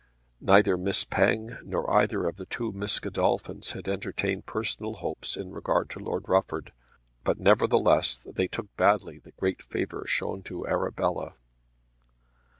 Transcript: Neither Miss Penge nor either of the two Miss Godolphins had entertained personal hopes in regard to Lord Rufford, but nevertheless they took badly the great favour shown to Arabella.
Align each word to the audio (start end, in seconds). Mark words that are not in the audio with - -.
Neither 0.39 0.77
Miss 0.77 1.05
Penge 1.05 1.59
nor 1.63 1.87
either 1.91 2.25
of 2.27 2.37
the 2.37 2.47
two 2.47 2.71
Miss 2.71 2.97
Godolphins 2.97 3.73
had 3.73 3.87
entertained 3.87 4.47
personal 4.47 4.93
hopes 4.95 5.37
in 5.37 5.51
regard 5.51 5.91
to 5.91 5.99
Lord 5.99 6.27
Rufford, 6.27 6.73
but 7.23 7.39
nevertheless 7.39 8.25
they 8.33 8.47
took 8.47 8.75
badly 8.77 9.19
the 9.19 9.29
great 9.33 9.61
favour 9.61 10.07
shown 10.07 10.41
to 10.41 10.65
Arabella. 10.67 11.35